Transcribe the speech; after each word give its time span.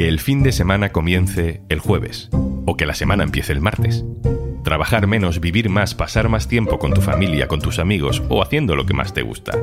Que 0.00 0.08
el 0.08 0.18
fin 0.18 0.42
de 0.42 0.50
semana 0.50 0.92
comience 0.92 1.60
el 1.68 1.78
jueves 1.78 2.30
o 2.64 2.74
que 2.74 2.86
la 2.86 2.94
semana 2.94 3.22
empiece 3.22 3.52
el 3.52 3.60
martes. 3.60 4.02
Trabajar 4.64 5.06
menos, 5.06 5.40
vivir 5.40 5.68
más, 5.68 5.94
pasar 5.94 6.30
más 6.30 6.48
tiempo 6.48 6.78
con 6.78 6.94
tu 6.94 7.02
familia, 7.02 7.48
con 7.48 7.60
tus 7.60 7.78
amigos 7.78 8.22
o 8.30 8.42
haciendo 8.42 8.76
lo 8.76 8.86
que 8.86 8.94
más 8.94 9.12
te 9.12 9.20
gusta. 9.20 9.58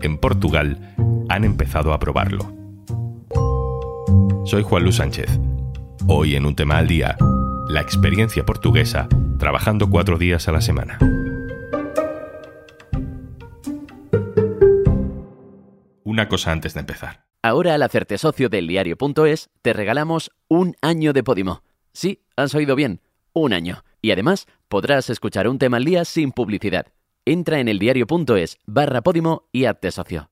En 0.00 0.16
Portugal 0.16 0.94
han 1.28 1.44
empezado 1.44 1.92
a 1.92 1.98
probarlo. 1.98 2.50
Soy 4.46 4.62
Juan 4.62 4.84
Luis 4.84 4.96
Sánchez. 4.96 5.38
Hoy 6.06 6.34
en 6.34 6.46
un 6.46 6.56
tema 6.56 6.78
al 6.78 6.88
día, 6.88 7.18
la 7.68 7.82
experiencia 7.82 8.46
portuguesa 8.46 9.06
trabajando 9.38 9.90
cuatro 9.90 10.16
días 10.16 10.48
a 10.48 10.52
la 10.52 10.62
semana. 10.62 10.98
Una 16.04 16.26
cosa 16.28 16.52
antes 16.52 16.72
de 16.72 16.80
empezar. 16.80 17.21
Ahora 17.44 17.74
al 17.74 17.82
hacerte 17.82 18.18
socio 18.18 18.48
del 18.48 18.68
diario.es 18.68 19.50
te 19.62 19.72
regalamos 19.72 20.30
un 20.46 20.76
año 20.80 21.12
de 21.12 21.24
Podimo. 21.24 21.64
Sí, 21.92 22.22
has 22.36 22.54
oído 22.54 22.76
bien, 22.76 23.00
un 23.32 23.52
año. 23.52 23.82
Y 24.00 24.12
además 24.12 24.46
podrás 24.68 25.10
escuchar 25.10 25.48
un 25.48 25.58
tema 25.58 25.78
al 25.78 25.84
día 25.84 26.04
sin 26.04 26.30
publicidad. 26.30 26.86
Entra 27.24 27.58
en 27.58 27.66
eldiario.es 27.66 28.58
barra 28.64 29.02
Podimo 29.02 29.48
y 29.50 29.64
hazte 29.64 29.90
socio. 29.90 30.30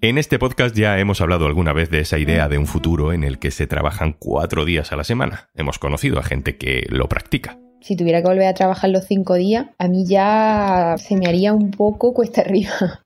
En 0.00 0.16
este 0.16 0.38
podcast 0.38 0.74
ya 0.74 0.98
hemos 0.98 1.20
hablado 1.20 1.44
alguna 1.44 1.74
vez 1.74 1.90
de 1.90 2.00
esa 2.00 2.18
idea 2.18 2.48
de 2.48 2.56
un 2.56 2.66
futuro 2.66 3.12
en 3.12 3.24
el 3.24 3.38
que 3.38 3.50
se 3.50 3.66
trabajan 3.66 4.16
cuatro 4.18 4.64
días 4.64 4.90
a 4.90 4.96
la 4.96 5.04
semana. 5.04 5.50
Hemos 5.54 5.78
conocido 5.78 6.18
a 6.18 6.22
gente 6.22 6.56
que 6.56 6.86
lo 6.88 7.10
practica. 7.10 7.58
Si 7.82 7.94
tuviera 7.94 8.22
que 8.22 8.28
volver 8.28 8.46
a 8.46 8.54
trabajar 8.54 8.88
los 8.88 9.04
cinco 9.04 9.34
días, 9.34 9.66
a 9.76 9.86
mí 9.86 10.06
ya 10.06 10.94
se 10.96 11.14
me 11.16 11.26
haría 11.26 11.52
un 11.52 11.72
poco 11.72 12.14
cuesta 12.14 12.40
arriba. 12.40 13.04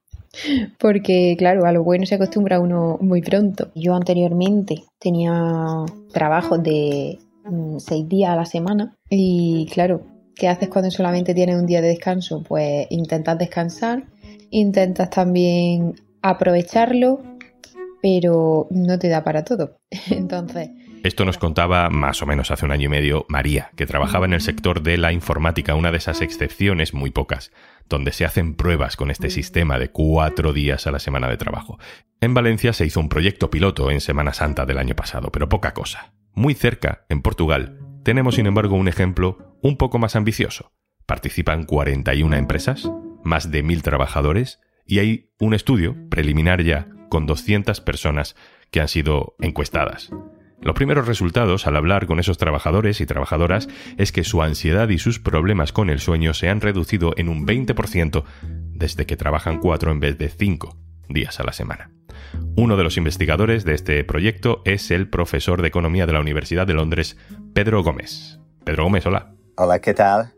Porque, 0.78 1.34
claro, 1.38 1.66
a 1.66 1.72
lo 1.72 1.84
bueno 1.84 2.06
se 2.06 2.14
acostumbra 2.14 2.60
uno 2.60 2.98
muy 3.00 3.20
pronto. 3.22 3.70
Yo 3.74 3.94
anteriormente 3.94 4.84
tenía 4.98 5.84
trabajos 6.12 6.62
de 6.62 7.18
mm, 7.44 7.78
seis 7.78 8.08
días 8.08 8.30
a 8.30 8.36
la 8.36 8.46
semana 8.46 8.96
y, 9.10 9.66
claro, 9.72 10.02
¿qué 10.34 10.48
haces 10.48 10.68
cuando 10.68 10.90
solamente 10.90 11.34
tienes 11.34 11.56
un 11.56 11.66
día 11.66 11.82
de 11.82 11.88
descanso? 11.88 12.42
Pues 12.42 12.86
intentas 12.90 13.38
descansar, 13.38 14.04
intentas 14.50 15.10
también 15.10 15.94
aprovecharlo, 16.22 17.22
pero 18.00 18.66
no 18.70 18.98
te 18.98 19.08
da 19.08 19.22
para 19.22 19.44
todo. 19.44 19.76
Entonces... 20.10 20.70
Esto 21.02 21.24
nos 21.24 21.36
contaba 21.36 21.90
más 21.90 22.22
o 22.22 22.26
menos 22.26 22.52
hace 22.52 22.64
un 22.64 22.70
año 22.70 22.86
y 22.86 22.88
medio 22.88 23.26
María, 23.28 23.72
que 23.76 23.86
trabajaba 23.86 24.26
en 24.26 24.34
el 24.34 24.40
sector 24.40 24.82
de 24.82 24.98
la 24.98 25.12
informática, 25.12 25.74
una 25.74 25.90
de 25.90 25.98
esas 25.98 26.20
excepciones 26.20 26.94
muy 26.94 27.10
pocas, 27.10 27.50
donde 27.88 28.12
se 28.12 28.24
hacen 28.24 28.54
pruebas 28.54 28.94
con 28.94 29.10
este 29.10 29.28
sistema 29.28 29.80
de 29.80 29.90
cuatro 29.90 30.52
días 30.52 30.86
a 30.86 30.92
la 30.92 31.00
semana 31.00 31.28
de 31.28 31.36
trabajo. 31.36 31.76
En 32.20 32.34
Valencia 32.34 32.72
se 32.72 32.86
hizo 32.86 33.00
un 33.00 33.08
proyecto 33.08 33.50
piloto 33.50 33.90
en 33.90 34.00
Semana 34.00 34.32
Santa 34.32 34.64
del 34.64 34.78
año 34.78 34.94
pasado, 34.94 35.32
pero 35.32 35.48
poca 35.48 35.74
cosa. 35.74 36.12
Muy 36.34 36.54
cerca, 36.54 37.04
en 37.08 37.20
Portugal, 37.20 37.80
tenemos 38.04 38.36
sin 38.36 38.46
embargo 38.46 38.76
un 38.76 38.86
ejemplo 38.86 39.58
un 39.60 39.76
poco 39.76 39.98
más 39.98 40.14
ambicioso. 40.14 40.72
Participan 41.06 41.64
41 41.64 42.36
empresas, 42.36 42.88
más 43.24 43.50
de 43.50 43.64
1.000 43.64 43.82
trabajadores, 43.82 44.60
y 44.86 45.00
hay 45.00 45.32
un 45.40 45.54
estudio 45.54 45.96
preliminar 46.10 46.62
ya 46.62 46.86
con 47.08 47.26
200 47.26 47.80
personas 47.80 48.36
que 48.70 48.80
han 48.80 48.88
sido 48.88 49.34
encuestadas. 49.40 50.10
Los 50.62 50.76
primeros 50.76 51.08
resultados 51.08 51.66
al 51.66 51.76
hablar 51.76 52.06
con 52.06 52.20
esos 52.20 52.38
trabajadores 52.38 53.00
y 53.00 53.06
trabajadoras 53.06 53.68
es 53.98 54.12
que 54.12 54.22
su 54.22 54.42
ansiedad 54.42 54.88
y 54.90 54.98
sus 54.98 55.18
problemas 55.18 55.72
con 55.72 55.90
el 55.90 55.98
sueño 55.98 56.34
se 56.34 56.48
han 56.48 56.60
reducido 56.60 57.14
en 57.16 57.28
un 57.28 57.46
20% 57.46 58.22
desde 58.42 59.04
que 59.04 59.16
trabajan 59.16 59.58
cuatro 59.58 59.90
en 59.90 59.98
vez 59.98 60.18
de 60.18 60.28
cinco 60.28 60.76
días 61.08 61.40
a 61.40 61.44
la 61.44 61.52
semana. 61.52 61.90
Uno 62.56 62.76
de 62.76 62.84
los 62.84 62.96
investigadores 62.96 63.64
de 63.64 63.74
este 63.74 64.04
proyecto 64.04 64.62
es 64.64 64.92
el 64.92 65.08
profesor 65.08 65.62
de 65.62 65.68
Economía 65.68 66.06
de 66.06 66.12
la 66.12 66.20
Universidad 66.20 66.66
de 66.66 66.74
Londres, 66.74 67.18
Pedro 67.54 67.82
Gómez. 67.82 68.38
Pedro 68.64 68.84
Gómez, 68.84 69.04
hola. 69.04 69.34
Hola, 69.56 69.80
¿qué 69.80 69.94
tal? 69.94 70.32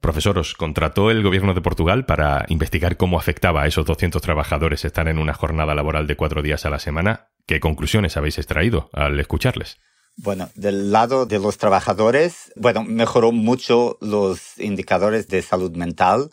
Profesor, 0.00 0.36
¿os 0.38 0.54
contrató 0.54 1.12
el 1.12 1.22
gobierno 1.22 1.54
de 1.54 1.60
Portugal 1.60 2.04
para 2.04 2.44
investigar 2.48 2.96
cómo 2.96 3.16
afectaba 3.16 3.62
a 3.62 3.66
esos 3.68 3.86
200 3.86 4.20
trabajadores 4.20 4.84
estar 4.84 5.06
en 5.06 5.18
una 5.18 5.32
jornada 5.32 5.76
laboral 5.76 6.08
de 6.08 6.16
cuatro 6.16 6.42
días 6.42 6.66
a 6.66 6.70
la 6.70 6.80
semana? 6.80 7.28
¿Qué 7.46 7.60
conclusiones 7.60 8.16
habéis 8.16 8.38
extraído 8.38 8.88
al 8.92 9.18
escucharles? 9.18 9.78
Bueno, 10.16 10.50
del 10.54 10.92
lado 10.92 11.26
de 11.26 11.38
los 11.38 11.56
trabajadores, 11.56 12.52
bueno, 12.54 12.84
mejoró 12.84 13.32
mucho 13.32 13.96
los 14.00 14.58
indicadores 14.58 15.28
de 15.28 15.42
salud 15.42 15.74
mental, 15.74 16.30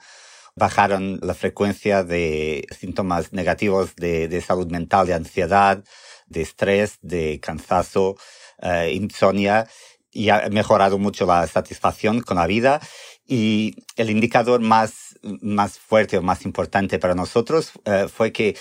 bajaron 0.56 1.20
la 1.22 1.34
frecuencia 1.34 2.04
de 2.04 2.68
síntomas 2.78 3.32
negativos 3.32 3.96
de, 3.96 4.44
salud 4.46 4.68
mental, 4.70 5.08
de 5.08 5.14
ansiedad, 5.14 5.84
de 6.28 6.42
estrés, 6.42 7.00
de 7.02 7.40
cansancio, 7.40 8.16
eh, 8.62 8.92
insomnia, 8.94 9.68
y 10.12 10.30
ha 10.30 10.50
mejorado 10.50 10.98
mucho 10.98 11.26
la 11.26 11.48
satisfacción 11.48 12.22
con 12.22 12.38
la 12.38 12.48
vida 12.48 12.82
y 13.26 13.76
el 13.96 14.10
indicador 14.10 14.60
más, 14.60 15.18
más 15.42 15.78
fuerte 15.78 16.18
o 16.18 16.22
más 16.22 16.46
importante 16.46 17.00
para 17.00 17.16
nosotros 17.16 17.72
eh, 17.86 18.08
fue 18.12 18.32
que 18.32 18.58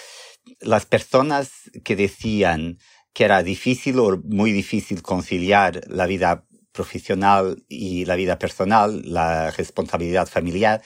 las 0.61 0.87
personas 0.87 1.51
que 1.85 1.97
decían 1.97 2.79
que 3.13 3.25
era 3.25 3.43
difícil 3.43 3.99
o 3.99 4.21
muy 4.25 4.53
difícil 4.53 5.03
conciliar 5.03 5.83
la 5.89 6.07
vida 6.07 6.45
profesional 6.73 7.65
y 7.69 8.05
la 8.05 8.15
vida 8.15 8.39
personal, 8.39 9.03
la 9.05 9.51
responsabilidad 9.51 10.29
familiar, 10.29 10.83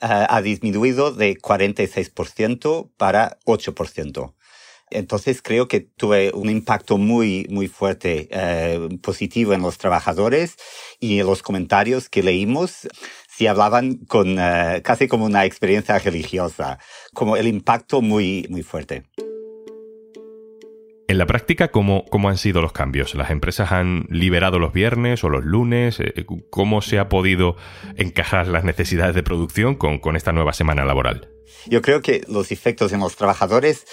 eh, 0.00 0.26
ha 0.28 0.42
disminuido 0.42 1.12
de 1.12 1.36
46% 1.36 2.90
para 2.96 3.38
8%. 3.44 4.34
Entonces 4.90 5.42
creo 5.42 5.68
que 5.68 5.80
tuve 5.80 6.32
un 6.32 6.48
impacto 6.48 6.98
muy, 6.98 7.46
muy 7.50 7.68
fuerte, 7.68 8.28
eh, 8.30 8.88
positivo 9.02 9.52
en 9.52 9.62
los 9.62 9.78
trabajadores 9.78 10.56
y 10.98 11.20
en 11.20 11.26
los 11.26 11.42
comentarios 11.42 12.08
que 12.08 12.22
leímos 12.22 12.88
si 13.38 13.46
hablaban 13.46 13.98
con 14.08 14.36
eh, 14.36 14.82
casi 14.82 15.06
como 15.06 15.24
una 15.24 15.44
experiencia 15.44 15.96
religiosa, 16.00 16.80
como 17.14 17.36
el 17.36 17.46
impacto 17.46 18.02
muy, 18.02 18.44
muy 18.50 18.64
fuerte. 18.64 19.04
En 21.06 21.18
la 21.18 21.24
práctica, 21.24 21.68
¿cómo, 21.68 22.04
¿cómo, 22.10 22.30
han 22.30 22.36
sido 22.36 22.60
los 22.60 22.72
cambios? 22.72 23.14
¿Las 23.14 23.30
empresas 23.30 23.70
han 23.70 24.06
liberado 24.10 24.58
los 24.58 24.72
viernes 24.72 25.22
o 25.22 25.28
los 25.28 25.44
lunes? 25.44 26.00
Eh, 26.00 26.26
¿Cómo 26.50 26.82
se 26.82 26.98
ha 26.98 27.08
podido 27.08 27.56
encajar 27.94 28.48
las 28.48 28.64
necesidades 28.64 29.14
de 29.14 29.22
producción 29.22 29.76
con, 29.76 30.00
con 30.00 30.16
esta 30.16 30.32
nueva 30.32 30.52
semana 30.52 30.84
laboral? 30.84 31.28
Yo 31.66 31.80
creo 31.80 32.02
que 32.02 32.24
los 32.26 32.50
efectos 32.50 32.92
en 32.92 32.98
los 32.98 33.14
trabajadores 33.14 33.86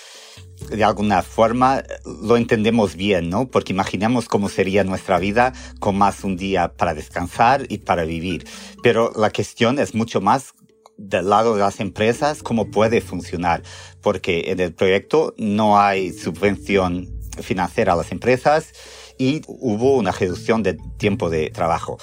de 0.69 0.84
alguna 0.84 1.22
forma 1.22 1.84
lo 2.23 2.38
entendemos 2.38 2.96
bien, 2.96 3.29
¿no? 3.29 3.47
Porque 3.47 3.73
imaginamos 3.73 4.28
cómo 4.28 4.50
sería 4.50 4.84
nuestra 4.84 5.19
vida 5.19 5.53
con 5.79 5.97
más 5.97 6.23
un 6.23 6.38
día 6.38 6.73
para 6.73 6.94
descansar 6.94 7.66
y 7.69 7.79
para 7.79 8.03
vivir. 8.03 8.47
Pero 8.81 9.12
la 9.16 9.31
cuestión 9.31 9.79
es 9.79 9.94
mucho 9.94 10.22
más 10.22 10.53
del 10.97 11.29
lado 11.29 11.56
de 11.56 11.62
las 11.62 11.79
empresas, 11.79 12.41
cómo 12.41 12.72
puede 12.72 13.01
funcionar. 13.01 13.63
Porque 14.01 14.46
en 14.47 14.59
el 14.59 14.73
proyecto 14.73 15.34
no 15.38 15.79
hay 15.79 16.13
subvención 16.13 17.09
financiera 17.41 17.94
a 17.94 17.96
las 17.97 18.12
empresas 18.12 18.72
y 19.17 19.41
hubo 19.47 19.97
una 19.97 20.12
reducción 20.12 20.63
de 20.63 20.78
tiempo 20.97 21.29
de 21.29 21.50
trabajo. 21.50 21.97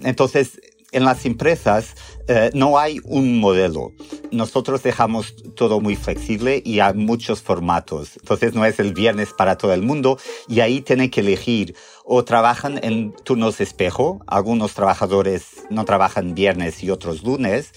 Entonces, 0.00 0.60
en 0.92 1.04
las 1.04 1.24
empresas 1.26 1.94
eh, 2.28 2.50
no 2.54 2.78
hay 2.78 3.00
un 3.04 3.40
modelo. 3.40 3.92
Nosotros 4.30 4.82
dejamos 4.82 5.34
todo 5.56 5.80
muy 5.80 5.96
flexible 5.96 6.62
y 6.64 6.80
hay 6.80 6.94
muchos 6.94 7.42
formatos. 7.42 8.16
Entonces 8.16 8.54
no 8.54 8.64
es 8.64 8.78
el 8.78 8.92
viernes 8.92 9.32
para 9.32 9.56
todo 9.56 9.72
el 9.72 9.82
mundo 9.82 10.18
y 10.48 10.60
ahí 10.60 10.80
tienen 10.82 11.10
que 11.10 11.20
elegir 11.20 11.74
o 12.04 12.24
trabajan 12.24 12.78
en 12.82 13.12
turnos 13.24 13.60
espejo. 13.60 14.20
Algunos 14.26 14.74
trabajadores 14.74 15.46
no 15.70 15.84
trabajan 15.84 16.34
viernes 16.34 16.82
y 16.82 16.90
otros 16.90 17.24
lunes. 17.24 17.72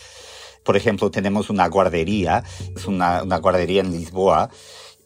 Por 0.63 0.77
ejemplo, 0.77 1.11
tenemos 1.11 1.49
una 1.49 1.67
guardería, 1.67 2.43
es 2.75 2.85
una, 2.85 3.23
una 3.23 3.37
guardería 3.37 3.81
en 3.81 3.91
Lisboa 3.91 4.49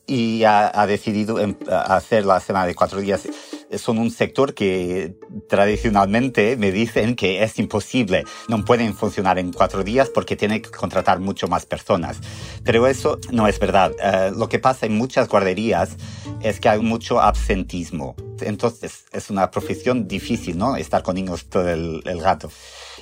y 0.08 0.44
ha, 0.44 0.72
ha 0.74 0.88
decidido 0.88 1.40
em, 1.40 1.56
hacer 1.70 2.26
la 2.26 2.40
semana 2.40 2.66
de 2.66 2.76
cuatro 2.76 3.00
días 3.00 3.28
son 3.78 3.98
un 3.98 4.12
sector 4.12 4.54
que 4.54 5.16
tradicionalmente 5.48 6.58
me 6.58 6.72
dicen 6.72 7.16
que 7.16 7.44
es 7.44 7.60
imposible, 7.60 8.24
no 8.48 8.66
pueden 8.66 8.94
funcionar 8.94 9.38
en 9.40 9.54
cuatro 9.54 9.84
días 9.84 10.10
porque 10.10 10.36
tienen 10.36 10.62
que 10.62 10.72
contratar 10.72 11.20
mucho 11.20 11.48
más 11.48 11.66
personas. 11.66 12.20
Pero 12.64 12.88
eso 12.88 13.20
no 13.32 13.48
es 13.48 13.60
verdad. 13.60 13.92
Eh, 14.02 14.32
lo 14.36 14.50
que 14.50 14.60
pasa 14.60 14.86
en 14.86 14.98
muchas 14.98 15.28
guarderías 15.28 15.98
es 16.42 16.60
que 16.60 16.70
hay 16.70 16.80
mucho 16.80 17.22
absentismo. 17.22 18.16
Entonces 18.42 19.06
es 19.12 19.30
una 19.30 19.52
profesión 19.52 20.08
difícil, 20.08 20.58
¿no? 20.58 20.76
Estar 20.76 21.04
con 21.04 21.16
niños 21.16 21.46
todo 21.46 21.70
el, 21.70 22.02
el 22.06 22.20
rato. 22.20 22.50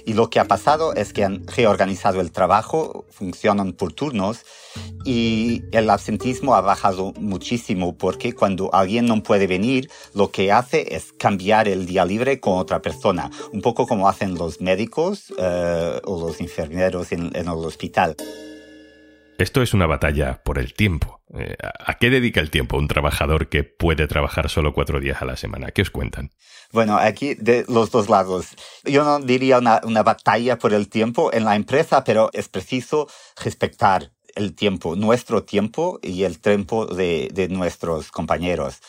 Y 0.05 0.13
lo 0.13 0.29
que 0.29 0.39
ha 0.39 0.45
pasado 0.45 0.93
es 0.93 1.11
que 1.11 1.25
han 1.25 1.45
reorganizado 1.47 2.21
el 2.21 2.31
trabajo, 2.31 3.05
funcionan 3.09 3.73
por 3.73 3.91
turnos 3.91 4.45
y 5.03 5.63
el 5.71 5.89
absentismo 5.89 6.55
ha 6.55 6.61
bajado 6.61 7.13
muchísimo 7.19 7.97
porque 7.97 8.33
cuando 8.33 8.73
alguien 8.73 9.05
no 9.05 9.21
puede 9.21 9.47
venir, 9.47 9.89
lo 10.13 10.31
que 10.31 10.51
hace 10.51 10.95
es 10.95 11.11
cambiar 11.11 11.67
el 11.67 11.85
día 11.85 12.05
libre 12.05 12.39
con 12.39 12.57
otra 12.57 12.81
persona, 12.81 13.29
un 13.51 13.61
poco 13.61 13.85
como 13.85 14.07
hacen 14.07 14.35
los 14.35 14.61
médicos 14.61 15.33
eh, 15.37 15.99
o 16.05 16.21
los 16.21 16.39
enfermeros 16.39 17.11
en, 17.11 17.35
en 17.35 17.47
el 17.47 17.65
hospital. 17.65 18.15
Esto 19.37 19.61
es 19.61 19.73
una 19.75 19.85
batalla 19.85 20.41
por 20.43 20.57
el 20.57 20.73
tiempo. 20.73 21.21
Eh, 21.37 21.55
¿A 21.61 21.93
qué 21.99 22.09
dedica 22.09 22.39
el 22.39 22.49
tiempo 22.49 22.77
un 22.77 22.87
trabajador 22.87 23.49
que 23.49 23.63
puede 23.63 24.07
trabajar 24.07 24.49
solo 24.49 24.73
cuatro 24.73 24.99
días 24.99 25.21
a 25.21 25.25
la 25.25 25.37
semana? 25.37 25.69
¿Qué 25.69 25.83
os 25.83 25.91
cuentan? 25.91 26.31
Bueno, 26.71 26.97
aquí 26.97 27.35
de 27.35 27.63
los 27.67 27.91
dos 27.91 28.09
lados. 28.09 28.47
Yo 28.83 29.03
no 29.03 29.19
diría 29.19 29.59
una, 29.59 30.03
batalla 30.03 30.57
por 30.57 30.73
el 30.73 30.89
tiempo 30.89 31.31
en 31.31 31.45
la 31.45 31.55
empresa, 31.55 32.03
pero 32.03 32.31
es 32.33 32.49
preciso 32.49 33.07
respetar 33.43 34.11
el 34.35 34.55
tiempo, 34.55 34.95
nuestro 34.95 35.43
tiempo 35.43 35.99
y 36.01 36.23
el 36.23 36.39
tiempo 36.39 36.87
de, 36.87 37.47
nuestros 37.51 38.11
compañeros. 38.11 38.79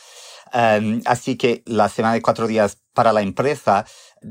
Em, 0.52 1.02
así 1.04 1.36
que 1.36 1.62
la 1.66 1.90
semana 1.90 2.14
de 2.14 2.22
cuatro 2.22 2.46
días 2.46 2.78
para 2.94 3.12
la 3.12 3.20
empresa 3.20 3.84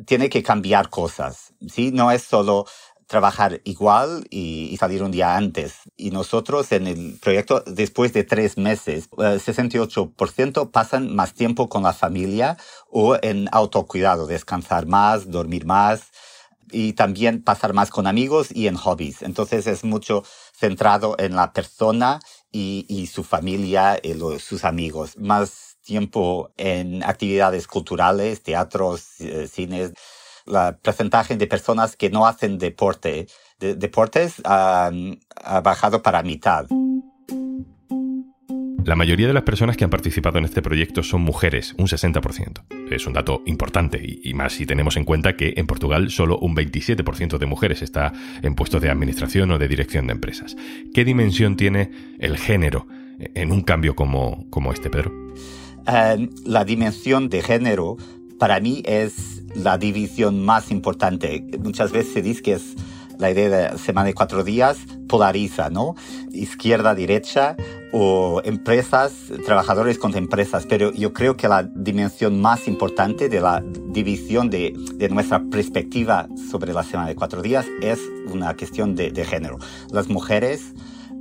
tiene 0.06 0.30
que 0.30 0.44
cambiar 0.44 0.90
cosas. 0.90 1.54
¿sí? 1.72 1.92
No 1.92 2.12
es 2.12 2.24
solo 2.24 2.66
trabajar 3.08 3.62
igual 3.64 4.28
y, 4.30 4.76
salir 4.78 5.02
un 5.02 5.12
día 5.12 5.36
antes. 5.36 5.76
Y 5.96 6.12
nosotros 6.12 6.72
en 6.72 6.88
el 6.88 7.18
proyecto, 7.20 7.64
después 7.66 8.14
de 8.14 8.24
tres 8.24 8.58
meses, 8.58 9.10
68% 9.12 10.62
eh, 10.64 10.70
pasan 10.72 11.16
más 11.16 11.34
tiempo 11.34 11.70
con 11.70 11.84
la 11.84 11.94
familia 11.94 12.58
o 12.92 13.18
en 13.22 13.48
autocuidado, 13.52 14.28
descansar 14.28 14.86
más, 14.86 15.32
dormir 15.32 15.66
más 15.66 16.12
y 16.70 16.94
también 16.94 17.42
pasar 17.42 17.74
más 17.74 17.90
con 17.90 18.08
amigos 18.08 18.50
y 18.52 18.68
en 18.68 18.76
hobbies. 18.76 19.22
Entonces 19.22 19.68
es 19.68 19.86
mucho 19.86 20.24
centrado 20.54 21.16
en 21.18 21.36
la 21.36 21.54
persona 21.54 22.20
y, 22.52 23.10
su 23.12 23.24
familia 23.24 24.00
y 24.04 24.16
sus 24.40 24.66
amigos. 24.66 25.18
Más 25.18 25.78
tiempo 25.82 26.52
en 26.58 27.04
actividades 27.04 27.68
culturales, 27.68 28.44
teatros, 28.44 29.22
eh, 29.22 29.48
cines 29.48 29.94
la 30.48 30.78
porcentaje 30.78 31.36
de 31.36 31.48
personas 31.48 31.96
que 31.96 32.10
no 32.10 32.26
hacen 32.26 32.58
deporte, 32.58 33.28
de, 33.60 33.76
deportes 33.76 34.42
ha, 34.44 34.92
bajado 35.64 36.02
para 36.02 36.24
mitad. 36.24 36.66
La 38.84 38.96
mayoría 38.96 39.28
de 39.28 39.34
las 39.34 39.44
personas 39.44 39.76
que 39.76 39.84
han 39.84 39.90
participado 39.90 40.38
en 40.38 40.46
este 40.46 40.62
proyecto 40.62 41.04
son 41.04 41.22
mujeres, 41.22 41.76
un 41.78 41.88
60%. 41.88 42.64
Es 42.90 43.06
un 43.06 43.12
dato 43.12 43.42
importante 43.46 44.02
y, 44.02 44.34
más 44.34 44.54
si 44.54 44.66
tenemos 44.66 44.96
en 44.96 45.04
cuenta 45.04 45.36
que 45.36 45.56
en 45.58 45.68
Portugal 45.68 46.10
solo 46.10 46.40
un 46.40 46.56
27% 46.56 47.38
de 47.38 47.46
mujeres 47.46 47.82
está 47.82 48.14
en 48.42 48.56
puestos 48.56 48.82
de 48.82 48.90
administración 48.90 49.52
o 49.52 49.58
de 49.58 49.68
dirección 49.68 50.08
de 50.08 50.14
empresas. 50.14 50.56
¿Qué 50.94 51.04
dimensión 51.04 51.58
tiene 51.58 51.92
el 52.20 52.38
género 52.38 52.88
en 53.20 53.52
un 53.52 53.62
cambio 53.62 53.94
como, 53.94 54.50
como 54.50 54.72
este, 54.72 54.90
Pedro? 54.90 55.12
Eh, 55.88 56.30
la 56.46 56.64
dimensión 56.64 57.28
de 57.28 57.42
género 57.42 57.98
para 58.40 58.60
mí 58.60 58.82
es 58.86 59.44
la 59.56 59.78
división 59.78 60.44
más 60.44 60.72
importante. 60.72 61.46
Muchas 61.60 61.92
veces 61.92 62.14
se 62.14 62.22
dice 62.22 62.42
que 62.42 62.54
es 62.54 62.76
la 63.18 63.32
idea 63.32 63.72
de 63.72 63.78
semana 63.78 64.08
de 64.08 64.14
cuatro 64.14 64.44
días 64.44 64.78
polariza, 65.08 65.70
¿no? 65.70 65.96
Izquierda, 66.32 66.94
derecha 66.94 67.56
o 67.92 68.42
empresas, 68.44 69.14
trabajadores 69.46 69.98
contra 69.98 70.20
empresas. 70.20 70.66
Pero 70.68 70.92
yo 70.92 71.14
creo 71.14 71.38
que 71.38 71.48
la 71.48 71.64
dimensión 71.64 72.40
más 72.40 72.68
importante 72.68 73.30
de 73.30 73.40
la 73.40 73.64
división 73.64 74.50
de, 74.50 74.74
nuestra 75.10 75.42
perspectiva 75.50 76.28
sobre 76.52 76.74
la 76.74 76.84
semana 76.84 77.08
de 77.08 77.16
cuatro 77.16 77.42
días 77.42 77.66
es 77.82 78.00
una 78.32 78.56
cuestión 78.56 78.96
de, 78.96 79.26
género. 79.26 79.58
Las 79.92 80.10
mujeres 80.10 80.74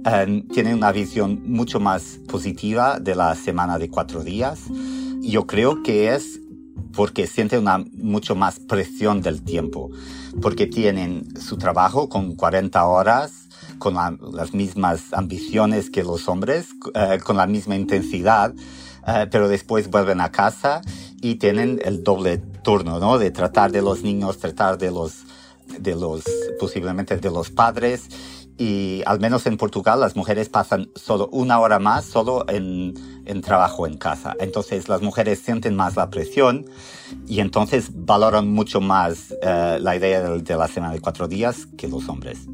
eh, 0.05 0.45
tienen 0.53 0.75
una 0.75 0.93
visión 0.93 1.43
mucho 1.47 1.81
más 1.81 2.19
positiva 2.29 2.99
de 2.99 3.15
la 3.15 3.35
semana 3.35 3.79
de 3.79 3.89
cuatro 3.89 4.23
días. 4.23 4.65
Yo 5.21 5.47
creo 5.47 5.83
que 5.83 6.15
es 6.15 6.41
porque 6.94 7.26
sienten 7.26 7.61
una 7.61 7.84
mucho 7.93 8.34
más 8.34 8.58
presión 8.58 9.20
del 9.23 9.43
tiempo, 9.43 9.90
porque 10.40 10.67
tienen 10.67 11.28
su 11.38 11.56
trabajo 11.58 12.08
con 12.08 12.34
40 12.34 12.84
horas, 12.84 13.49
con 13.78 13.94
las 13.94 14.55
mismas 14.55 15.12
ambiciones 15.12 15.90
que 15.90 16.02
los 16.02 16.28
hombres, 16.28 16.69
eh, 16.94 17.19
con 17.23 17.37
la 17.37 17.46
misma 17.46 17.76
intensidad, 17.76 18.55
eh, 19.06 19.26
pero 19.31 19.49
después 19.49 19.90
vuelven 19.90 20.20
a 20.20 20.31
casa 20.31 20.81
y 21.20 21.37
tienen 21.37 21.81
el 21.84 22.02
doble 22.02 22.38
turno, 22.38 22.99
¿no? 22.99 23.19
De 23.19 23.31
tratar 23.31 23.72
de 23.72 23.82
los 23.82 24.02
niños, 24.02 24.38
tratar 24.38 24.79
de 24.79 24.90
los, 24.90 25.25
de 25.79 25.94
los, 25.94 26.25
posiblemente 26.58 27.17
de 27.17 27.31
los 27.31 27.50
padres 27.50 28.08
y 28.58 29.03
al 29.06 29.20
menos 29.20 29.47
en 29.47 29.56
Portugal 29.56 30.00
las 30.00 30.17
mujeres 30.17 30.49
pasan 30.49 30.88
solo 30.94 31.29
una 31.32 31.58
hora 31.61 31.79
más 31.79 32.05
solo 32.05 32.44
en, 32.49 32.94
en, 33.26 33.43
trabajo 33.43 33.87
en 33.87 33.99
casa. 33.99 34.35
Entonces 34.41 34.88
las 34.88 35.03
mujeres 35.03 35.41
sienten 35.41 35.76
más 35.76 35.97
la 35.97 36.11
presión 36.11 36.67
y 37.26 37.41
entonces 37.41 37.91
valoran 37.93 38.49
mucho 38.49 38.81
más 38.81 39.35
eh, 39.43 39.79
la 39.81 39.97
idea 39.97 40.23
de, 40.23 40.56
la 40.56 40.69
semana 40.69 40.93
de 40.93 41.00
cuatro 41.00 41.29
días 41.29 41.67
que 41.76 41.88
los 41.88 42.08
hombres. 42.08 42.47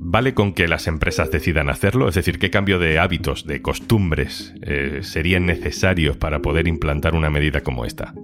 ¿Vale 0.00 0.32
con 0.32 0.54
que 0.54 0.68
las 0.68 0.86
empresas 0.86 1.30
decidan 1.30 1.68
hacerlo? 1.68 2.08
Es 2.08 2.14
decir, 2.14 2.38
¿qué 2.38 2.50
cambio 2.50 2.78
de 2.78 2.98
hábitos, 2.98 3.44
de 3.44 3.60
costumbres 3.60 4.54
eh, 4.62 5.00
serían 5.02 5.44
necesarios 5.44 6.16
para 6.16 6.40
poder 6.40 6.66
implantar 6.66 7.14
una 7.14 7.30
medida 7.30 7.62
como 7.62 7.84
esta? 7.84 8.14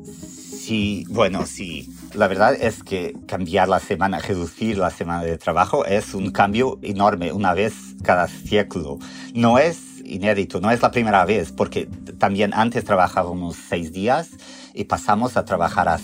Sí, 0.65 1.05
bueno, 1.11 1.45
sí. 1.45 1.93
La 2.15 2.27
verdad 2.27 2.55
es 2.59 2.83
que 2.83 3.15
cambiar 3.27 3.69
la 3.69 3.81
semana, 3.81 4.19
reducir 4.19 4.79
la 4.79 4.89
semana 4.89 5.23
de 5.23 5.37
trabajo 5.37 5.85
es 5.85 6.15
un 6.15 6.31
cambio 6.31 6.79
enorme, 6.81 7.33
una 7.33 7.53
vez 7.53 7.75
cada 8.03 8.29
ciclo. 8.29 8.99
No 9.35 9.59
es 9.59 10.01
inédito, 10.07 10.63
no 10.63 10.71
es 10.71 10.81
la 10.81 10.91
primera 10.91 11.27
vez, 11.27 11.53
porque 11.53 11.85
también 12.19 12.55
antes 12.55 12.83
trabajábamos 12.83 13.57
seis 13.57 13.93
días 13.93 14.31
y 14.73 14.85
pasamos 14.85 15.37
a 15.37 15.45
trabajar 15.45 15.87
a, 15.87 15.99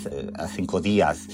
cinco 0.48 0.82
días. 0.82 1.28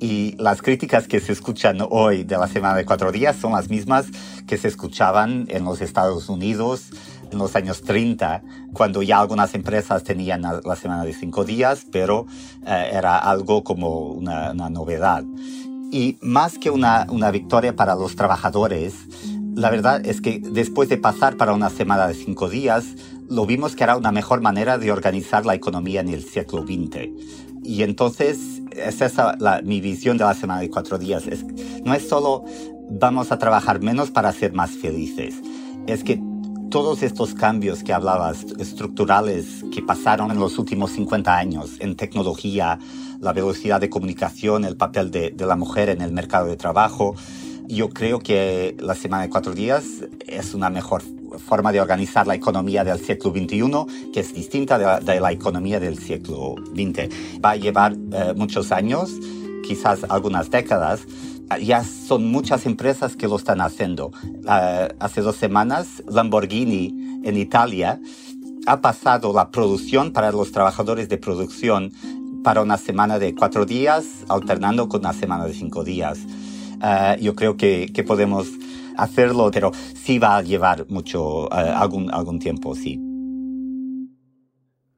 Y 0.00 0.34
las 0.38 0.60
críticas 0.60 1.06
que 1.06 1.20
se 1.20 1.30
escuchan 1.30 1.78
hoy 1.88 2.24
de 2.24 2.36
la 2.36 2.48
semana 2.48 2.74
de 2.74 2.84
cuatro 2.84 3.12
días 3.12 3.36
son 3.36 3.52
las 3.52 3.70
mismas 3.70 4.06
que 4.48 4.58
se 4.58 4.66
escuchaban 4.66 5.46
en 5.48 5.64
los 5.64 5.80
Estados 5.80 6.28
Unidos 6.28 6.90
en 7.30 7.38
los 7.38 7.54
años 7.56 7.82
30, 7.82 8.42
cuando 8.72 9.02
ya 9.02 9.20
algunas 9.20 9.54
empresas 9.54 10.04
tenían 10.04 10.42
la 10.42 10.76
semana 10.76 11.04
de 11.04 11.12
cinco 11.12 11.44
días, 11.44 11.86
pero 11.90 12.26
eh, 12.66 12.90
era 12.92 13.18
algo 13.18 13.64
como 13.64 14.08
una, 14.08 14.52
novedad. 14.54 15.24
Y 15.90 16.18
más 16.20 16.58
que 16.58 16.70
una, 16.70 17.06
una 17.10 17.30
victoria 17.30 17.76
para 17.76 17.94
los 17.94 18.16
trabajadores, 18.16 18.94
la 19.54 19.70
verdad 19.70 20.04
es 20.04 20.20
que 20.20 20.40
después 20.40 20.88
de 20.88 20.96
pasar 20.96 21.36
para 21.36 21.52
una 21.52 21.70
semana 21.70 22.08
de 22.08 22.14
cinco 22.14 22.48
días, 22.48 22.84
lo 23.28 23.46
vimos 23.46 23.76
que 23.76 23.84
era 23.84 23.96
una 23.96 24.12
mejor 24.12 24.40
manera 24.40 24.78
de 24.78 24.90
organizar 24.90 25.46
la 25.46 25.54
economía 25.54 26.00
en 26.00 26.08
el 26.08 26.24
siglo 26.24 26.62
XX. 26.62 27.10
Y 27.62 27.82
entonces, 27.82 28.62
es 28.72 29.00
esa 29.00 29.36
la, 29.38 29.62
mi 29.62 29.80
visión 29.80 30.18
de 30.18 30.24
la 30.24 30.34
semana 30.34 30.60
de 30.60 30.68
cuatro 30.68 30.98
días. 30.98 31.26
Es, 31.26 31.44
no 31.84 31.94
es 31.94 32.08
solo 32.08 32.44
vamos 32.90 33.32
a 33.32 33.38
trabajar 33.38 33.80
menos 33.80 34.10
para 34.10 34.32
ser 34.32 34.52
más 34.52 34.70
felices, 34.70 35.34
es 35.86 36.04
que 36.04 36.20
todos 36.74 37.04
estos 37.04 37.34
cambios 37.34 37.84
que 37.84 37.92
hablabas, 37.92 38.46
estructurales, 38.58 39.64
que 39.72 39.80
pasaron 39.80 40.32
en 40.32 40.40
los 40.40 40.58
últimos 40.58 40.90
50 40.90 41.32
años 41.32 41.76
en 41.78 41.94
tecnología, 41.94 42.80
la 43.20 43.32
velocidad 43.32 43.80
de 43.80 43.88
comunicación, 43.88 44.64
el 44.64 44.76
papel 44.76 45.12
de, 45.12 45.32
la 45.38 45.54
mujer 45.54 45.88
en 45.88 46.02
el 46.02 46.10
mercado 46.10 46.48
de 46.48 46.56
trabajo, 46.56 47.14
yo 47.68 47.90
creo 47.90 48.18
que 48.18 48.76
la 48.80 48.96
semana 48.96 49.22
de 49.22 49.30
cuatro 49.30 49.54
días 49.54 49.84
es 50.26 50.52
una 50.52 50.68
mejor 50.68 51.04
forma 51.38 51.70
de 51.70 51.80
organizar 51.80 52.26
la 52.26 52.34
economía 52.34 52.82
del 52.82 52.98
siglo 52.98 53.30
XXI, 53.30 54.10
que 54.12 54.18
es 54.18 54.34
distinta 54.34 54.76
de 54.98 55.20
la, 55.20 55.30
economía 55.30 55.78
del 55.78 55.96
siglo 55.96 56.56
XX. 56.74 57.08
Va 57.40 57.52
a 57.52 57.56
llevar 57.56 57.92
eh, 57.92 58.34
muchos 58.34 58.72
años, 58.72 59.12
quizás 59.62 60.02
algunas 60.08 60.50
décadas, 60.50 61.06
ya 61.60 61.84
son 61.84 62.30
muchas 62.30 62.66
empresas 62.66 63.16
que 63.16 63.28
lo 63.28 63.36
están 63.36 63.60
haciendo. 63.60 64.12
Ah, 64.46 64.88
hace 64.98 65.20
dos 65.20 65.36
semanas, 65.36 66.02
Lamborghini 66.08 67.20
en 67.24 67.36
Italia 67.36 68.00
ha 68.66 68.80
pasado 68.80 69.32
la 69.32 69.50
producción 69.50 70.12
para 70.12 70.32
los 70.32 70.52
trabajadores 70.52 71.08
de 71.08 71.18
producción 71.18 71.92
para 72.42 72.62
una 72.62 72.76
semana 72.76 73.18
de 73.18 73.34
cuatro 73.34 73.66
días, 73.66 74.04
alternando 74.28 74.88
con 74.88 75.00
una 75.00 75.12
semana 75.12 75.46
de 75.46 75.54
cinco 75.54 75.84
días. 75.84 76.18
Ah, 76.80 77.16
yo 77.20 77.34
creo 77.34 77.56
que, 77.56 77.90
que, 77.92 78.04
podemos 78.04 78.48
hacerlo, 78.96 79.50
pero 79.52 79.72
sí 79.94 80.18
va 80.18 80.36
a 80.36 80.42
llevar 80.42 80.86
mucho, 80.88 81.52
ah, 81.52 81.80
algún, 81.80 82.12
algún 82.12 82.38
tiempo, 82.38 82.74
sí. 82.74 83.13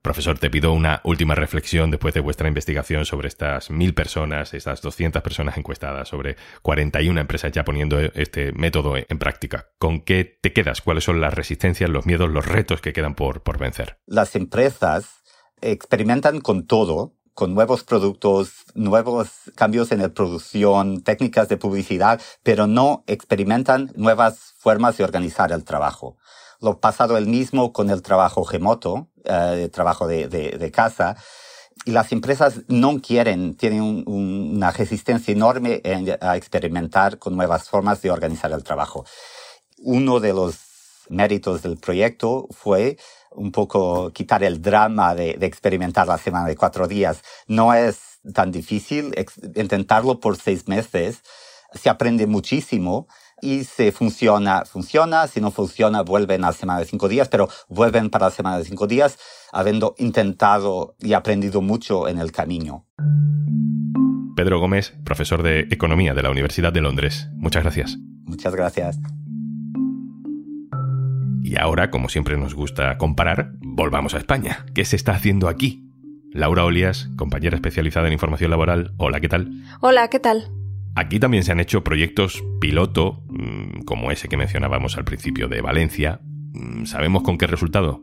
Profesor, 0.06 0.38
te 0.38 0.50
pido 0.50 0.72
una 0.72 1.00
última 1.02 1.34
reflexión 1.34 1.90
después 1.90 2.14
de 2.14 2.20
vuestra 2.20 2.46
investigación 2.46 3.04
sobre 3.04 3.26
estas 3.26 3.70
mil 3.70 3.92
personas, 3.92 4.54
estas 4.54 4.80
200 4.80 5.20
personas 5.20 5.58
encuestadas, 5.58 6.08
sobre 6.08 6.36
41 6.62 7.20
empresas 7.20 7.50
ya 7.50 7.64
poniendo 7.64 7.98
este 7.98 8.52
método 8.52 8.94
en 8.96 9.18
práctica. 9.18 9.66
¿Con 9.80 10.02
qué 10.02 10.38
te 10.40 10.52
quedas? 10.52 10.80
¿Cuáles 10.80 11.02
son 11.02 11.20
las 11.20 11.34
resistencias, 11.34 11.90
los 11.90 12.06
miedos, 12.06 12.30
los 12.30 12.46
retos 12.46 12.80
que 12.80 12.92
quedan 12.92 13.16
por, 13.16 13.42
por 13.42 13.58
vencer? 13.58 13.98
Las 14.06 14.36
empresas 14.36 15.24
experimentan 15.60 16.40
con 16.40 16.68
todo, 16.68 17.16
con 17.34 17.52
nuevos 17.52 17.82
productos, 17.82 18.64
nuevos 18.76 19.50
cambios 19.56 19.90
en 19.90 20.02
la 20.02 20.10
producción, 20.10 21.02
técnicas 21.02 21.48
de 21.48 21.56
publicidad, 21.56 22.20
pero 22.44 22.68
no 22.68 23.02
experimentan 23.08 23.90
nuevas 23.96 24.54
formas 24.56 24.98
de 24.98 25.02
organizar 25.02 25.50
el 25.50 25.64
trabajo 25.64 26.16
lo 26.60 26.80
pasado 26.80 27.16
el 27.16 27.26
mismo 27.26 27.72
con 27.72 27.90
el 27.90 28.02
trabajo 28.02 28.46
remoto, 28.48 29.08
eh, 29.24 29.62
el 29.64 29.70
trabajo 29.70 30.06
de, 30.06 30.28
de, 30.28 30.70
casa. 30.70 31.16
Y 31.84 31.90
las 31.90 32.10
empresas 32.12 32.62
no 32.68 33.00
quieren, 33.00 33.54
tienen 33.56 34.04
una 34.06 34.70
resistencia 34.70 35.32
enorme 35.32 35.82
a 36.20 36.36
experimentar 36.36 37.18
con 37.18 37.36
nuevas 37.36 37.68
formas 37.68 38.00
de 38.02 38.10
organizar 38.10 38.50
el 38.52 38.64
trabajo. 38.64 39.04
Uno 39.78 40.18
de 40.18 40.32
los 40.32 40.56
méritos 41.08 41.62
del 41.62 41.76
proyecto 41.76 42.48
fue 42.50 42.96
un 43.30 43.52
poco 43.52 44.10
quitar 44.12 44.42
el 44.42 44.62
drama 44.62 45.14
de 45.14 45.36
experimentar 45.42 46.08
la 46.08 46.18
semana 46.18 46.48
de 46.48 46.56
cuatro 46.56 46.88
días. 46.88 47.22
No 47.46 47.74
es 47.74 48.16
tan 48.32 48.50
difícil 48.50 49.14
intentarlo 49.54 50.20
por 50.20 50.36
seis 50.36 50.68
meses. 50.68 51.22
Se 51.72 51.88
aprende 51.88 52.26
muchísimo 52.26 53.06
y 53.40 53.64
si 53.64 53.90
funciona, 53.90 54.64
funciona. 54.64 55.26
Si 55.26 55.40
no 55.40 55.50
funciona, 55.50 56.02
vuelven 56.02 56.44
a 56.44 56.48
la 56.48 56.52
semana 56.52 56.80
de 56.80 56.86
cinco 56.86 57.08
días, 57.08 57.28
pero 57.28 57.48
vuelven 57.68 58.10
para 58.10 58.26
la 58.26 58.30
semana 58.30 58.58
de 58.58 58.64
cinco 58.64 58.86
días 58.86 59.18
habiendo 59.52 59.94
intentado 59.98 60.96
y 61.00 61.12
aprendido 61.12 61.60
mucho 61.60 62.08
en 62.08 62.18
el 62.18 62.32
camino. 62.32 62.86
Pedro 64.36 64.60
Gómez, 64.60 64.94
profesor 65.04 65.42
de 65.42 65.60
Economía 65.70 66.12
de 66.12 66.22
la 66.22 66.30
Universidad 66.30 66.72
de 66.72 66.82
Londres. 66.82 67.28
Muchas 67.36 67.62
gracias. 67.62 67.96
Muchas 68.24 68.54
gracias. 68.54 68.98
Y 71.42 71.56
ahora, 71.58 71.90
como 71.90 72.08
siempre 72.08 72.36
nos 72.36 72.54
gusta 72.54 72.98
comparar, 72.98 73.52
volvamos 73.60 74.14
a 74.14 74.18
España. 74.18 74.66
¿Qué 74.74 74.84
se 74.84 74.96
está 74.96 75.12
haciendo 75.12 75.48
aquí? 75.48 75.88
Laura 76.32 76.64
Olías, 76.64 77.08
compañera 77.16 77.54
especializada 77.54 78.08
en 78.08 78.12
información 78.12 78.50
laboral. 78.50 78.92
Hola, 78.98 79.20
¿qué 79.20 79.28
tal? 79.28 79.52
Hola, 79.80 80.08
¿qué 80.08 80.18
tal? 80.18 80.50
Aquí 80.96 81.20
también 81.20 81.44
se 81.44 81.52
han 81.52 81.60
hecho 81.60 81.84
proyectos 81.84 82.42
piloto, 82.60 83.22
como 83.84 84.10
ese 84.10 84.28
que 84.28 84.36
mencionábamos 84.36 84.96
al 84.96 85.04
principio 85.04 85.48
de 85.48 85.60
Valencia. 85.60 86.20
Mm, 86.52 86.84
¿Sabemos 86.84 87.22
con 87.22 87.38
qué 87.38 87.46
resultado? 87.46 88.02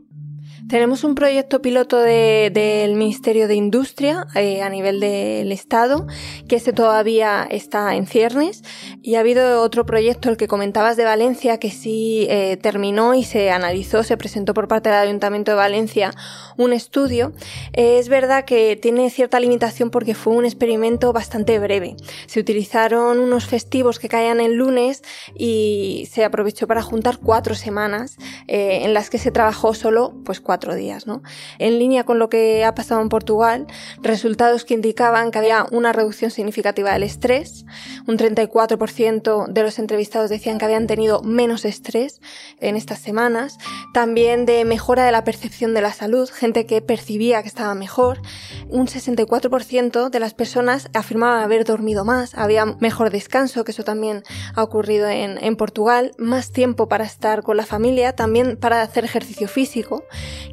Tenemos 0.70 1.04
un 1.04 1.14
proyecto 1.14 1.62
piloto 1.62 1.98
del 1.98 2.96
Ministerio 2.96 3.48
de 3.48 3.56
Industria 3.56 4.28
eh, 4.34 4.62
a 4.62 4.70
nivel 4.70 5.02
del 5.02 5.52
Estado, 5.52 6.08
que 6.48 6.56
este 6.56 6.72
todavía 6.72 7.46
está 7.50 7.96
en 7.96 8.08
ciernes, 8.08 8.64
y 9.02 9.16
ha 9.16 9.20
habido 9.20 9.62
otro 9.62 9.86
proyecto, 9.86 10.30
el 10.30 10.38
que 10.38 10.48
comentabas 10.48 10.96
de 10.96 11.04
Valencia, 11.04 11.60
que 11.60 11.70
sí 11.70 12.28
eh, 12.30 12.58
terminó 12.58 13.14
y 13.14 13.24
se 13.24 13.52
analizó, 13.52 14.04
se 14.04 14.16
presentó 14.16 14.54
por 14.54 14.70
parte 14.70 14.90
del 14.90 15.00
Ayuntamiento 15.00 15.52
de 15.52 15.58
Valencia 15.58 16.14
un 16.58 16.72
estudio. 16.72 17.34
Eh, 17.74 17.98
es 18.00 18.08
verdad 18.08 18.46
que 18.46 18.78
tiene 18.78 19.10
cierta 19.10 19.40
limitación 19.40 19.90
porque 19.90 20.16
fue 20.16 20.34
un 20.34 20.46
experimento 20.46 21.12
bastante 21.12 21.60
breve. 21.60 21.98
Se 22.26 22.40
utilizaron 22.40 23.20
unos 23.20 23.48
festivos 23.48 24.00
que 24.00 24.08
caían 24.08 24.40
el 24.40 24.54
lunes 24.54 25.04
y 25.36 26.08
se 26.10 26.24
aprovechó 26.24 26.68
para 26.68 26.82
juntar 26.82 27.20
cuatro 27.20 27.54
semanas 27.54 28.18
en 28.48 28.94
las 28.94 29.10
que 29.10 29.18
se 29.18 29.32
trabajó 29.32 29.74
solo 29.74 30.14
pues 30.24 30.40
cuatro 30.40 30.53
días. 30.76 31.08
¿no? 31.08 31.22
En 31.60 31.80
línea 31.80 32.04
con 32.04 32.20
lo 32.20 32.30
que 32.30 32.64
ha 32.64 32.76
pasado 32.76 33.02
en 33.02 33.10
Portugal, 33.10 33.68
resultados 34.02 34.66
que 34.66 34.74
indicaban 34.74 35.32
que 35.32 35.40
había 35.40 35.66
una 35.72 35.92
reducción 35.92 36.32
significativa 36.32 36.94
del 36.94 37.04
estrés, 37.04 37.66
un 38.08 38.18
34% 38.18 39.48
de 39.48 39.64
los 39.64 39.80
entrevistados 39.80 40.30
decían 40.30 40.58
que 40.58 40.66
habían 40.66 40.88
tenido 40.88 41.22
menos 41.22 41.66
estrés 41.66 42.22
en 42.60 42.76
estas 42.76 43.00
semanas, 43.00 43.58
también 43.94 44.46
de 44.46 44.66
mejora 44.66 45.06
de 45.06 45.12
la 45.12 45.24
percepción 45.24 45.74
de 45.74 45.82
la 45.82 45.94
salud, 45.94 46.30
gente 46.30 46.66
que 46.66 46.82
percibía 46.82 47.42
que 47.42 47.48
estaba 47.48 47.76
mejor, 47.76 48.22
un 48.70 48.88
64% 48.88 50.10
de 50.10 50.20
las 50.20 50.34
personas 50.34 50.90
afirmaban 50.94 51.44
haber 51.44 51.66
dormido 51.66 52.06
más, 52.06 52.36
había 52.36 52.66
mejor 52.66 53.10
descanso, 53.10 53.64
que 53.64 53.72
eso 53.72 53.84
también 53.84 54.24
ha 54.56 54.64
ocurrido 54.64 55.08
en, 55.10 55.44
en 55.44 55.56
Portugal, 55.56 56.12
más 56.18 56.52
tiempo 56.52 56.88
para 56.88 57.04
estar 57.04 57.44
con 57.44 57.58
la 57.58 57.66
familia, 57.66 58.16
también 58.16 58.58
para 58.58 58.82
hacer 58.82 59.06
ejercicio 59.06 59.48
físico 59.48 60.04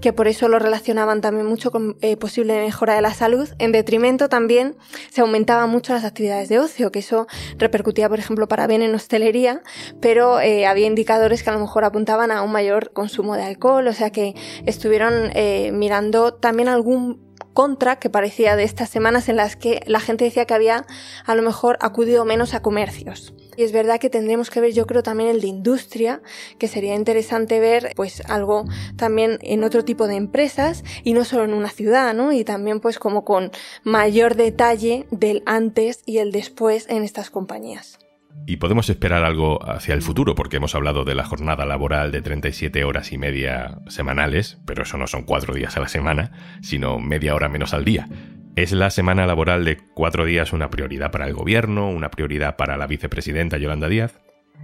que 0.01 0.13
por 0.13 0.29
eso 0.29 0.49
lo 0.49 0.59
relacionaban 0.59 1.21
también 1.21 1.47
mucho 1.47 1.71
con 1.71 1.97
eh, 2.01 2.17
posible 2.17 2.61
mejora 2.61 2.95
de 2.95 3.03
la 3.03 3.15
salud. 3.15 3.49
En 3.59 3.73
detrimento 3.73 4.29
también 4.29 4.77
se 5.11 5.21
aumentaban 5.21 5.71
mucho 5.71 5.93
las 5.93 6.05
actividades 6.05 6.49
de 6.49 6.59
ocio, 6.59 6.91
que 6.91 7.01
eso 7.01 7.27
repercutía, 7.59 8.09
por 8.09 8.19
ejemplo, 8.19 8.49
para 8.49 8.67
bien 8.67 8.83
en 8.83 8.95
hostelería, 8.95 9.63
pero 10.01 10.41
eh, 10.41 10.67
había 10.67 10.87
indicadores 10.87 11.43
que 11.43 11.51
a 11.51 11.53
lo 11.53 11.61
mejor 11.61 11.85
apuntaban 11.85 12.31
a 12.31 12.43
un 12.43 12.53
mayor 12.53 12.93
consumo 12.93 13.37
de 13.37 13.43
alcohol, 13.43 13.87
o 13.87 13.93
sea 13.93 14.11
que 14.11 14.35
estuvieron 14.67 15.31
eh, 15.35 15.71
mirando 15.73 16.35
también 16.35 16.69
algún 16.69 17.30
contra 17.61 17.97
que 17.97 18.09
parecía 18.09 18.57
de 18.57 18.63
estas 18.63 18.89
semanas 18.89 19.29
en 19.29 19.37
las 19.37 19.55
que 19.55 19.83
la 19.85 20.01
gente 20.01 20.25
decía 20.25 20.47
que 20.47 20.55
había 20.55 20.87
a 21.27 21.35
lo 21.35 21.43
mejor 21.43 21.77
acudido 21.83 22.25
menos 22.25 22.55
a 22.55 22.63
comercios. 22.63 23.35
Y 23.55 23.65
es 23.65 23.73
verdad 23.73 24.01
que 24.01 24.09
tendremos 24.09 24.49
que 24.49 24.63
ver, 24.63 24.73
yo 24.73 24.87
creo, 24.87 25.03
también 25.03 25.29
el 25.29 25.43
de 25.43 25.49
industria, 25.49 26.23
que 26.59 26.69
sería 26.69 26.95
interesante 26.95 27.61
ver, 27.61 27.93
pues, 27.97 28.23
algo 28.31 28.65
también 28.97 29.39
en 29.43 29.63
otro 29.63 29.85
tipo 29.85 30.07
de 30.07 30.15
empresas 30.15 30.85
y 31.05 31.13
no 31.13 31.27
solo 31.27 31.45
en 31.45 31.53
una 31.53 31.69
ciudad, 31.69 32.15
¿no? 32.15 32.33
Y 32.33 32.45
también, 32.45 32.81
pues, 32.81 32.99
como 32.99 33.27
con 33.27 33.51
mayor 33.85 34.37
detalle 34.37 35.07
del 35.11 35.43
antes 35.45 36.01
y 36.07 36.17
el 36.17 36.33
después 36.33 36.87
en 36.89 37.03
estas 37.03 37.29
compañías. 37.29 38.00
Y 38.47 38.57
podemos 38.57 38.89
esperar 38.91 39.25
algo 39.25 39.69
hacia 39.71 39.95
el 39.95 40.03
futuro, 40.03 40.35
porque 40.35 40.57
hemos 40.57 40.75
hablado 40.75 41.05
de 41.05 41.15
la 41.15 41.25
jornada 41.25 41.67
laboral 41.67 42.11
de 42.11 42.23
37 42.23 42.85
horas 42.85 43.13
y 43.13 43.19
media 43.19 43.79
semanales, 43.89 44.59
pero 44.67 44.83
eso 44.83 44.99
no 44.99 45.07
son 45.07 45.25
cuatro 45.25 45.55
días 45.55 45.77
a 45.77 45.81
la 45.81 45.89
semana, 45.89 46.33
sino 46.63 46.99
media 46.99 47.35
hora 47.35 47.49
menos 47.49 47.75
al 47.75 47.85
día. 47.85 48.09
¿Es 48.57 48.73
la 48.73 48.91
semana 48.91 49.27
laboral 49.27 49.65
de 49.65 49.79
cuatro 49.95 50.25
días 50.25 50.53
una 50.53 50.71
prioridad 50.71 51.11
para 51.13 51.27
el 51.27 51.35
gobierno, 51.35 51.89
una 51.89 52.11
prioridad 52.11 52.57
para 52.57 52.77
la 52.77 52.87
vicepresidenta 52.87 53.59
Yolanda 53.59 53.89
Díaz? 53.89 54.19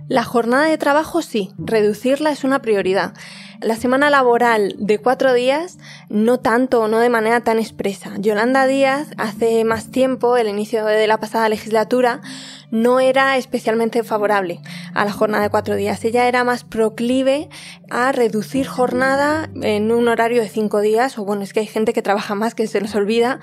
La 0.08 0.22
jornada 0.22 0.66
de 0.66 0.78
trabajo 0.78 1.20
sí, 1.20 1.50
reducirla 1.58 2.30
es 2.30 2.44
una 2.44 2.62
prioridad. 2.62 3.14
La 3.60 3.74
semana 3.74 4.08
laboral 4.08 4.76
de 4.78 4.98
cuatro 4.98 5.32
días, 5.32 5.78
no 6.08 6.38
tanto 6.38 6.82
o 6.82 6.88
no 6.88 7.00
de 7.00 7.08
manera 7.08 7.40
tan 7.40 7.58
expresa. 7.58 8.12
Yolanda 8.18 8.66
Díaz, 8.66 9.08
hace 9.16 9.64
más 9.64 9.90
tiempo, 9.90 10.36
el 10.36 10.48
inicio 10.48 10.84
de 10.84 11.06
la 11.08 11.18
pasada 11.18 11.48
legislatura, 11.48 12.20
no 12.70 13.00
era 13.00 13.36
especialmente 13.36 14.02
favorable 14.02 14.60
a 14.94 15.04
la 15.04 15.12
jornada 15.12 15.44
de 15.44 15.50
cuatro 15.50 15.76
días. 15.76 16.04
Ella 16.04 16.28
era 16.28 16.44
más 16.44 16.64
proclive 16.64 17.48
a 17.90 18.12
reducir 18.12 18.66
jornada 18.66 19.50
en 19.62 19.92
un 19.92 20.08
horario 20.08 20.42
de 20.42 20.48
cinco 20.48 20.80
días, 20.80 21.18
o 21.18 21.24
bueno, 21.24 21.42
es 21.42 21.52
que 21.52 21.60
hay 21.60 21.66
gente 21.66 21.92
que 21.92 22.02
trabaja 22.02 22.34
más 22.34 22.54
que 22.54 22.66
se 22.66 22.80
nos 22.80 22.94
olvida, 22.94 23.40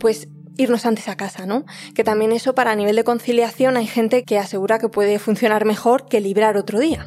pues 0.00 0.28
irnos 0.56 0.86
antes 0.86 1.08
a 1.08 1.16
casa, 1.16 1.46
¿no? 1.46 1.64
Que 1.94 2.04
también 2.04 2.32
eso 2.32 2.54
para 2.54 2.74
nivel 2.74 2.96
de 2.96 3.04
conciliación 3.04 3.76
hay 3.76 3.86
gente 3.86 4.24
que 4.24 4.38
asegura 4.38 4.78
que 4.78 4.88
puede 4.88 5.18
funcionar 5.18 5.64
mejor 5.64 6.06
que 6.06 6.20
librar 6.20 6.56
otro 6.56 6.80
día. 6.80 7.06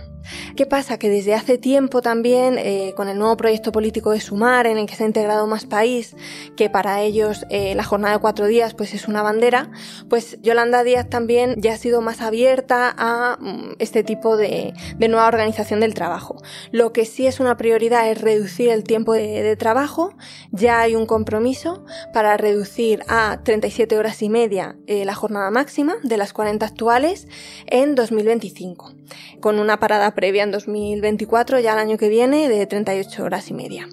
¿Qué 0.56 0.66
pasa? 0.66 0.98
Que 0.98 1.10
desde 1.10 1.34
hace 1.34 1.58
tiempo 1.58 2.02
también, 2.02 2.58
eh, 2.58 2.94
con 2.96 3.10
el 3.10 3.18
nuevo 3.18 3.38
proyecto 3.38 3.72
político 3.72 4.12
de 4.12 4.20
Sumar, 4.20 4.68
en 4.68 4.78
el 4.78 4.86
que 4.86 4.96
se 4.96 5.04
ha 5.04 5.08
integrado 5.08 5.48
más 5.48 5.66
país, 5.66 6.16
que 6.56 6.70
para 6.70 7.02
ellos 7.02 7.46
eh, 7.50 7.76
la 7.76 7.84
jornada 7.84 8.16
de 8.16 8.22
cuatro 8.22 8.46
días 8.46 8.74
pues 8.74 8.94
es 8.94 9.08
una 9.08 9.22
bandera, 9.22 9.72
pues 10.10 10.38
Yolanda 10.42 10.84
Díaz 10.84 11.10
también 11.10 11.56
ya 11.58 11.74
ha 11.74 11.78
sido 11.78 12.02
más 12.02 12.22
abierta 12.22 12.94
a 12.98 13.38
mm, 13.40 13.76
este 13.80 14.04
tipo 14.04 14.38
de, 14.38 14.74
nueva 15.00 15.28
organización 15.28 15.80
del 15.82 15.94
trabajo. 15.94 16.38
Lo 16.72 16.94
que 16.94 17.06
sí 17.06 17.28
es 17.28 17.40
una 17.40 17.58
prioridad 17.58 18.10
es 18.10 18.22
reducir 18.22 18.70
el 18.70 18.84
tiempo 18.84 19.14
de, 19.14 19.44
de 19.44 19.56
trabajo. 19.58 20.14
Ya 20.52 20.80
hay 20.80 20.96
un 20.96 21.06
compromiso 21.06 21.84
para 22.14 22.38
reducir 22.38 23.04
a 23.08 23.42
37 23.44 23.98
horas 23.98 24.22
y 24.22 24.30
media 24.30 24.76
eh, 24.88 25.06
la 25.06 25.16
jornada 25.16 25.52
máxima 25.52 25.96
de 26.04 26.18
las 26.18 26.34
40 26.34 26.66
actuales 26.66 27.28
en 27.68 27.96
2025, 27.96 28.94
con 29.40 29.60
una 29.60 29.80
parada 29.80 30.11
previa 30.14 30.44
en 30.44 30.52
2024, 30.52 31.60
ya 31.60 31.74
el 31.74 31.80
año 31.80 31.98
que 31.98 32.10
viene, 32.10 32.50
de 32.50 32.66
38 32.66 33.24
horas 33.24 33.50
y 33.50 33.54
media. 33.54 33.88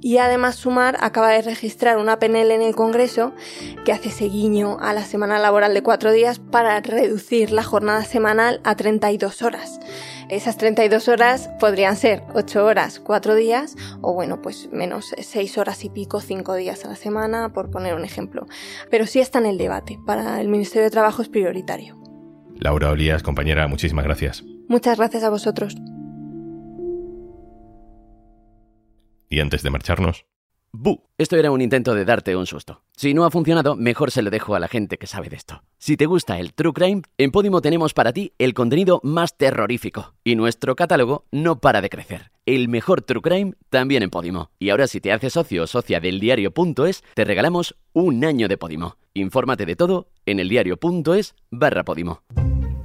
Y 0.00 0.18
además 0.18 0.56
Sumar 0.56 0.96
acaba 1.00 1.30
de 1.30 1.42
registrar 1.42 1.98
una 1.98 2.18
PNL 2.18 2.50
en 2.50 2.62
el 2.62 2.74
Congreso 2.74 3.32
que 3.84 3.92
hace 3.92 4.10
seguiño 4.10 4.78
a 4.80 4.92
la 4.92 5.04
semana 5.04 5.38
laboral 5.38 5.74
de 5.74 5.82
cuatro 5.82 6.12
días 6.12 6.38
para 6.38 6.80
reducir 6.80 7.50
la 7.50 7.62
jornada 7.62 8.04
semanal 8.04 8.60
a 8.64 8.76
32 8.76 9.42
horas. 9.42 9.80
Esas 10.28 10.56
32 10.58 11.08
horas 11.08 11.50
podrían 11.60 11.96
ser 11.96 12.22
8 12.34 12.64
horas, 12.64 12.98
4 12.98 13.36
días, 13.36 13.76
o 14.00 14.12
bueno, 14.12 14.42
pues 14.42 14.68
menos 14.72 15.14
6 15.16 15.58
horas 15.58 15.84
y 15.84 15.90
pico, 15.90 16.20
5 16.20 16.54
días 16.56 16.84
a 16.84 16.88
la 16.88 16.96
semana, 16.96 17.52
por 17.52 17.70
poner 17.70 17.94
un 17.94 18.04
ejemplo. 18.04 18.46
Pero 18.90 19.06
sí 19.06 19.20
está 19.20 19.38
en 19.38 19.46
el 19.46 19.58
debate. 19.58 19.98
Para 20.04 20.40
el 20.40 20.48
Ministerio 20.48 20.84
de 20.84 20.90
Trabajo 20.90 21.22
es 21.22 21.28
prioritario. 21.28 21.96
Laura 22.58 22.90
Olías, 22.90 23.22
compañera, 23.22 23.68
muchísimas 23.68 24.04
gracias. 24.04 24.44
Muchas 24.68 24.98
gracias 24.98 25.22
a 25.22 25.30
vosotros. 25.30 25.76
Y 29.28 29.40
antes 29.40 29.62
de 29.62 29.70
marcharnos... 29.70 30.26
¡Bu! 30.72 31.00
Esto 31.16 31.36
era 31.36 31.50
un 31.50 31.62
intento 31.62 31.94
de 31.94 32.04
darte 32.04 32.36
un 32.36 32.46
susto. 32.46 32.82
Si 32.94 33.14
no 33.14 33.24
ha 33.24 33.30
funcionado, 33.30 33.76
mejor 33.76 34.10
se 34.10 34.20
lo 34.20 34.30
dejo 34.30 34.54
a 34.54 34.60
la 34.60 34.68
gente 34.68 34.98
que 34.98 35.06
sabe 35.06 35.30
de 35.30 35.36
esto. 35.36 35.62
Si 35.78 35.96
te 35.96 36.04
gusta 36.04 36.38
el 36.38 36.52
True 36.52 36.74
Crime, 36.74 37.02
en 37.16 37.30
Podimo 37.30 37.62
tenemos 37.62 37.94
para 37.94 38.12
ti 38.12 38.34
el 38.38 38.52
contenido 38.52 39.00
más 39.02 39.38
terrorífico. 39.38 40.14
Y 40.22 40.36
nuestro 40.36 40.76
catálogo 40.76 41.24
no 41.30 41.60
para 41.60 41.80
de 41.80 41.88
crecer. 41.88 42.30
El 42.44 42.68
mejor 42.68 43.00
True 43.00 43.22
Crime 43.22 43.54
también 43.70 44.02
en 44.02 44.10
Podimo. 44.10 44.50
Y 44.58 44.68
ahora 44.68 44.86
si 44.86 45.00
te 45.00 45.12
haces 45.12 45.32
socio 45.32 45.62
o 45.62 45.66
socia 45.66 45.98
del 45.98 46.20
diario.es, 46.20 47.04
te 47.14 47.24
regalamos 47.24 47.74
un 47.94 48.22
año 48.24 48.46
de 48.46 48.58
Podimo. 48.58 48.98
Infórmate 49.14 49.64
de 49.64 49.76
todo 49.76 50.08
en 50.26 50.40
eldiario.es 50.40 51.34
barra 51.50 51.84
Podimo. 51.84 52.22